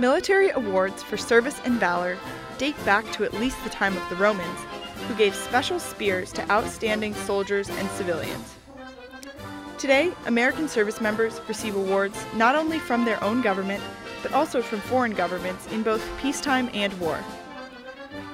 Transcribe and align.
Military 0.00 0.50
awards 0.50 1.02
for 1.02 1.16
service 1.16 1.60
and 1.64 1.74
valor 1.80 2.16
date 2.56 2.76
back 2.84 3.10
to 3.10 3.24
at 3.24 3.34
least 3.34 3.62
the 3.64 3.70
time 3.70 3.96
of 3.96 4.08
the 4.08 4.14
Romans, 4.14 4.60
who 5.08 5.14
gave 5.16 5.34
special 5.34 5.80
spears 5.80 6.32
to 6.32 6.50
outstanding 6.52 7.14
soldiers 7.14 7.68
and 7.68 7.88
civilians. 7.90 8.54
Today, 9.76 10.12
American 10.26 10.68
service 10.68 11.00
members 11.00 11.40
receive 11.48 11.74
awards 11.74 12.16
not 12.36 12.54
only 12.54 12.78
from 12.78 13.04
their 13.04 13.22
own 13.24 13.42
government, 13.42 13.82
but 14.22 14.32
also 14.32 14.62
from 14.62 14.78
foreign 14.80 15.14
governments 15.14 15.66
in 15.72 15.82
both 15.82 16.08
peacetime 16.20 16.70
and 16.74 16.92
war. 17.00 17.18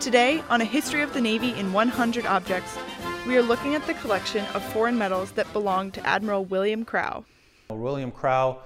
Today, 0.00 0.42
on 0.48 0.62
A 0.62 0.64
History 0.64 1.02
of 1.02 1.12
the 1.12 1.20
Navy 1.20 1.52
in 1.58 1.74
100 1.74 2.24
Objects, 2.24 2.78
we 3.26 3.36
are 3.36 3.42
looking 3.42 3.74
at 3.74 3.86
the 3.86 3.94
collection 3.94 4.46
of 4.54 4.62
foreign 4.72 4.96
medals 4.96 5.32
that 5.32 5.52
belong 5.52 5.90
to 5.90 6.06
Admiral 6.06 6.46
William 6.46 6.86
Crowe. 6.86 7.26
William 7.68 8.10
Crowe 8.10 8.60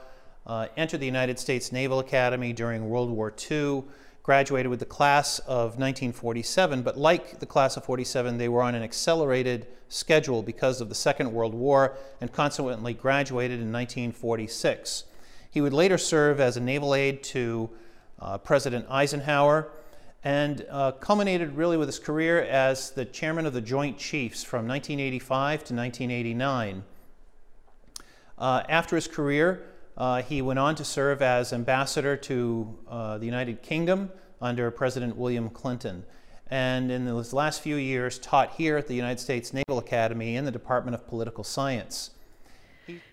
uh, 0.46 0.66
entered 0.76 1.00
the 1.00 1.06
United 1.06 1.38
States 1.38 1.72
Naval 1.72 1.98
Academy 1.98 2.52
during 2.52 2.88
World 2.88 3.10
War 3.10 3.32
II, 3.50 3.84
graduated 4.22 4.70
with 4.70 4.80
the 4.80 4.86
class 4.86 5.38
of 5.40 5.78
1947, 5.78 6.82
but 6.82 6.96
like 6.96 7.40
the 7.40 7.46
class 7.46 7.76
of 7.76 7.84
47, 7.84 8.38
they 8.38 8.48
were 8.48 8.62
on 8.62 8.74
an 8.74 8.82
accelerated 8.82 9.66
schedule 9.88 10.42
because 10.42 10.80
of 10.80 10.88
the 10.88 10.94
Second 10.94 11.32
World 11.32 11.54
War 11.54 11.96
and 12.20 12.32
consequently 12.32 12.94
graduated 12.94 13.60
in 13.60 13.70
1946. 13.70 15.04
He 15.50 15.60
would 15.60 15.72
later 15.72 15.98
serve 15.98 16.40
as 16.40 16.56
a 16.56 16.60
naval 16.60 16.94
aide 16.94 17.22
to 17.24 17.70
uh, 18.18 18.38
President 18.38 18.86
Eisenhower 18.88 19.68
and 20.24 20.64
uh, 20.70 20.92
culminated 20.92 21.54
really 21.54 21.76
with 21.76 21.86
his 21.86 21.98
career 21.98 22.42
as 22.42 22.90
the 22.92 23.04
chairman 23.04 23.44
of 23.44 23.52
the 23.52 23.60
Joint 23.60 23.98
Chiefs 23.98 24.42
from 24.42 24.66
1985 24.66 25.64
to 25.64 25.74
1989. 25.74 26.82
Uh, 28.38 28.62
after 28.68 28.96
his 28.96 29.06
career, 29.06 29.73
uh, 29.96 30.22
he 30.22 30.42
went 30.42 30.58
on 30.58 30.74
to 30.76 30.84
serve 30.84 31.22
as 31.22 31.52
ambassador 31.52 32.16
to 32.16 32.76
uh, 32.88 33.18
the 33.18 33.26
United 33.26 33.62
Kingdom 33.62 34.10
under 34.40 34.70
President 34.70 35.16
William 35.16 35.48
Clinton. 35.48 36.04
And 36.50 36.90
in 36.90 37.06
his 37.06 37.32
last 37.32 37.62
few 37.62 37.76
years, 37.76 38.18
taught 38.18 38.54
here 38.54 38.76
at 38.76 38.86
the 38.86 38.94
United 38.94 39.20
States 39.20 39.52
Naval 39.52 39.78
Academy 39.78 40.36
in 40.36 40.44
the 40.44 40.50
Department 40.50 40.94
of 40.94 41.06
Political 41.06 41.44
Science. 41.44 42.10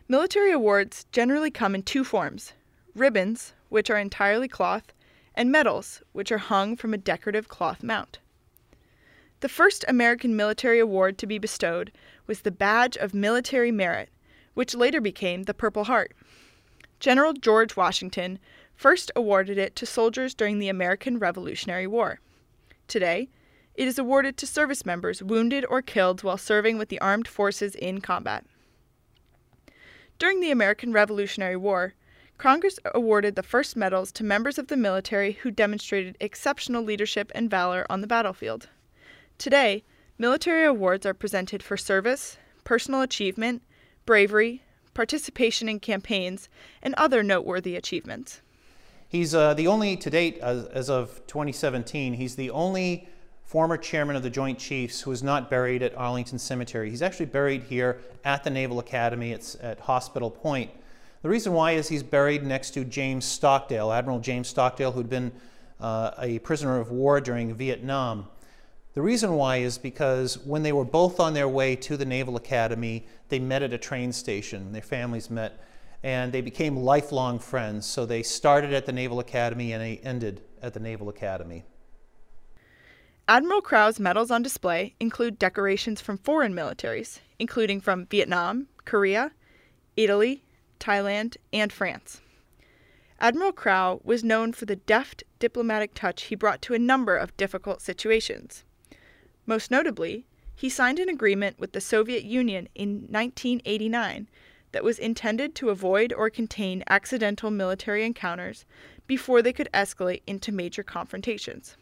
Military 0.08 0.52
awards 0.52 1.06
generally 1.12 1.50
come 1.50 1.74
in 1.74 1.84
two 1.84 2.04
forms 2.04 2.54
ribbons, 2.94 3.54
which 3.70 3.90
are 3.90 3.98
entirely 3.98 4.50
cloth, 4.50 4.94
and 5.34 5.50
medals, 5.50 6.02
which 6.12 6.30
are 6.32 6.38
hung 6.38 6.76
from 6.76 6.94
a 6.94 6.98
decorative 6.98 7.48
cloth 7.48 7.82
mount. 7.82 8.20
The 9.40 9.48
first 9.50 9.86
American 9.88 10.36
military 10.36 10.80
award 10.80 11.18
to 11.20 11.26
be 11.26 11.40
bestowed 11.40 11.92
was 12.28 12.42
the 12.42 12.52
Badge 12.52 12.98
of 12.98 13.14
Military 13.14 13.72
Merit, 13.72 14.10
which 14.54 14.76
later 14.76 15.00
became 15.00 15.44
the 15.44 15.54
Purple 15.54 15.86
Heart. 15.86 16.14
General 17.02 17.34
George 17.34 17.76
Washington 17.76 18.38
first 18.76 19.12
awarded 19.16 19.58
it 19.58 19.76
to 19.76 19.88
soldiers 19.88 20.36
during 20.36 20.60
the 20.60 20.70
American 20.70 21.18
Revolutionary 21.18 21.88
War. 21.88 22.20
Today, 22.88 23.28
it 23.74 23.88
is 23.88 23.98
awarded 23.98 24.38
to 24.38 24.46
service 24.46 24.86
members 24.86 25.24
wounded 25.24 25.66
or 25.68 25.82
killed 25.82 26.22
while 26.22 26.38
serving 26.38 26.78
with 26.78 26.90
the 26.90 27.02
armed 27.02 27.28
forces 27.28 27.74
in 27.74 28.02
combat. 28.02 28.46
During 30.20 30.42
the 30.42 30.52
American 30.52 30.94
Revolutionary 30.94 31.58
War, 31.58 31.96
Congress 32.38 32.78
awarded 32.94 33.36
the 33.36 33.42
first 33.42 33.76
medals 33.76 34.12
to 34.12 34.24
members 34.24 34.60
of 34.60 34.68
the 34.68 34.78
military 34.78 35.32
who 35.32 35.50
demonstrated 35.50 36.18
exceptional 36.20 36.84
leadership 36.84 37.32
and 37.34 37.50
valor 37.50 37.84
on 37.90 38.02
the 38.02 38.08
battlefield. 38.08 38.70
Today, 39.40 39.84
military 40.20 40.66
awards 40.66 41.08
are 41.08 41.16
presented 41.16 41.64
for 41.64 41.78
service, 41.78 42.38
personal 42.64 43.02
achievement, 43.02 43.64
bravery, 44.06 44.62
participation 44.94 45.70
in 45.70 45.80
campaigns, 45.80 46.50
and 46.82 46.94
other 46.96 47.24
noteworthy 47.24 47.76
achievements. 47.76 48.42
He's 49.08 49.36
uh, 49.36 49.54
the 49.54 49.68
only, 49.68 49.98
to 49.98 50.10
date, 50.10 50.38
as, 50.40 50.66
as, 50.68 50.90
of 50.90 51.22
2017, 51.28 52.14
he's 52.14 52.36
the 52.36 52.50
only 52.52 53.10
former 53.44 53.76
chairman 53.76 54.16
of 54.16 54.24
the 54.24 54.30
Joint 54.30 54.58
Chiefs 54.58 55.02
who 55.02 55.12
is 55.12 55.22
not 55.22 55.50
buried 55.50 55.84
at 55.84 55.94
Arlington 55.98 56.40
Cemetery. 56.40 56.90
He's 56.90 57.02
actually 57.02 57.26
buried 57.26 57.64
here 57.64 58.00
at 58.24 58.46
the 58.46 58.50
Naval 58.50 58.80
Academy. 58.80 59.34
It's 59.34 59.58
at 59.62 59.82
Hospital 59.82 60.32
Point. 60.32 60.72
The 61.22 61.30
reason 61.30 61.52
why 61.52 61.74
is 61.74 61.90
he's 61.90 62.04
buried 62.04 62.44
next 62.44 62.72
to 62.72 62.86
James 62.86 63.26
Stockdale, 63.26 63.92
Admiral 63.92 64.20
James 64.20 64.48
Stockdale, 64.48 64.94
who'd 64.94 65.10
been 65.10 65.34
uh, 65.82 66.12
a 66.18 66.40
prisoner 66.40 66.80
of 66.80 66.92
war 66.92 67.20
during 67.20 67.54
Vietnam. 67.54 68.28
The 68.94 69.02
reason 69.02 69.36
why 69.36 69.58
is 69.58 69.78
because 69.78 70.38
when 70.40 70.64
they 70.64 70.74
were 70.74 70.84
both 70.84 71.22
on 71.22 71.34
their 71.34 71.48
way 71.48 71.78
to 71.78 71.96
the 71.96 72.04
Naval 72.04 72.36
Academy, 72.36 73.08
they 73.30 73.40
met 73.40 73.64
at 73.64 73.72
a 73.72 73.78
train 73.78 74.12
station. 74.12 74.74
Their 74.74 74.82
families 74.82 75.30
met 75.30 75.64
and 76.04 76.34
they 76.34 76.42
became 76.42 76.76
lifelong 76.76 77.40
friends. 77.40 77.86
So 77.86 78.06
they 78.06 78.22
started 78.22 78.74
at 78.74 78.86
the 78.86 78.92
Naval 78.92 79.20
Academy 79.20 79.72
and 79.72 79.82
they 79.82 79.98
ended 79.98 80.42
at 80.62 80.74
the 80.74 80.82
Naval 80.82 81.08
Academy. 81.08 81.64
Admiral 83.30 83.62
Crowe's 83.62 83.98
medals 83.98 84.30
on 84.30 84.42
display 84.42 84.94
include 85.00 85.40
decorations 85.40 86.02
from 86.02 86.18
foreign 86.18 86.54
militaries, 86.54 87.20
including 87.40 87.80
from 87.80 88.08
Vietnam, 88.08 88.68
Korea, 88.84 89.32
Italy, 89.96 90.44
Thailand, 90.82 91.38
and 91.54 91.72
France. 91.72 92.20
Admiral 93.22 93.54
Crowe 93.54 94.02
was 94.04 94.22
known 94.24 94.52
for 94.52 94.66
the 94.66 94.76
deft 94.76 95.24
diplomatic 95.40 95.94
touch 95.94 96.24
he 96.24 96.36
brought 96.36 96.62
to 96.64 96.74
a 96.74 96.80
number 96.80 97.16
of 97.16 97.38
difficult 97.38 97.82
situations. 97.82 98.66
Most 99.46 99.72
notably, 99.72 100.26
he 100.56 100.70
signed 100.70 101.00
an 101.00 101.10
agreement 101.10 101.60
with 101.60 101.74
the 101.74 101.82
Soviet 101.82 102.24
Union 102.24 102.70
in 102.76 103.08
1989 103.10 104.30
that 104.72 104.84
was 104.84 105.00
intended 105.00 105.56
to 105.56 105.70
avoid 105.70 106.14
or 106.14 106.30
contain 106.30 106.84
accidental 106.90 107.52
military 107.52 108.06
encounters 108.06 108.66
before 109.08 109.42
they 109.42 109.52
could 109.52 109.70
escalate 109.74 110.22
into 110.28 110.52
major 110.52 110.84
confrontations. 110.84 111.76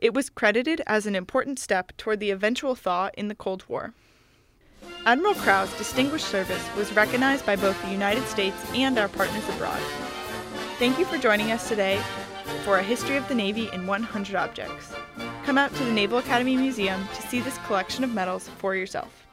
It 0.00 0.14
was 0.14 0.30
credited 0.30 0.80
as 0.86 1.06
an 1.06 1.14
important 1.14 1.58
step 1.58 1.96
toward 1.96 2.20
the 2.20 2.30
eventual 2.30 2.74
thaw 2.74 3.10
in 3.14 3.28
the 3.28 3.34
Cold 3.34 3.64
War. 3.68 3.94
Admiral 5.06 5.34
Crowe's 5.34 5.72
distinguished 5.76 6.26
service 6.26 6.64
was 6.76 6.92
recognized 6.92 7.44
by 7.44 7.56
both 7.56 7.80
the 7.82 7.90
United 7.90 8.26
States 8.26 8.56
and 8.74 8.98
our 8.98 9.08
partners 9.08 9.48
abroad. 9.48 9.80
Thank 10.78 10.98
you 10.98 11.04
for 11.04 11.18
joining 11.18 11.50
us 11.50 11.68
today 11.68 12.00
for 12.64 12.78
a 12.78 12.82
history 12.82 13.16
of 13.16 13.26
the 13.28 13.34
Navy 13.34 13.68
in 13.72 13.86
100 13.86 14.36
objects. 14.36 14.94
Come 15.48 15.56
out 15.56 15.74
to 15.76 15.82
the 15.82 15.92
Naval 15.92 16.18
Academy 16.18 16.58
Museum 16.58 17.08
to 17.14 17.22
see 17.22 17.40
this 17.40 17.56
collection 17.66 18.04
of 18.04 18.12
medals 18.12 18.50
for 18.58 18.74
yourself. 18.74 19.27